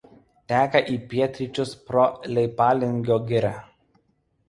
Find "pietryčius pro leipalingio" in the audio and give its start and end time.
1.11-3.23